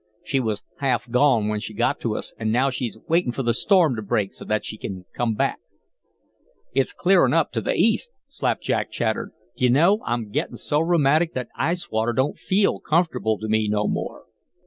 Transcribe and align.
"She 0.23 0.39
was 0.39 0.63
half 0.79 1.07
gone 1.11 1.47
when 1.47 1.59
she 1.59 1.75
got 1.75 1.99
to 1.99 2.15
us, 2.17 2.33
and 2.39 2.51
now 2.51 2.71
she's 2.71 2.97
waiting 3.07 3.31
for 3.31 3.43
the 3.43 3.53
storm 3.53 3.95
to 3.95 4.01
break 4.01 4.33
so 4.33 4.43
that 4.45 4.65
she 4.65 4.75
can 4.75 5.05
come 5.13 5.35
back." 5.35 5.59
"It's 6.73 6.91
clearing 6.91 7.35
up 7.35 7.51
to 7.51 7.61
the 7.61 7.75
east," 7.75 8.09
Slapjack 8.27 8.89
chattered. 8.89 9.29
"D'you 9.55 9.69
know, 9.69 10.01
I'm 10.03 10.31
gettin' 10.31 10.57
so 10.57 10.79
rheumatic 10.79 11.35
that 11.35 11.49
ice 11.55 11.91
water 11.91 12.13
don't 12.13 12.39
feel 12.39 12.79
comfortable 12.79 13.37
to 13.37 13.47
me 13.47 13.69
no 13.69 13.87
more." 13.87 14.23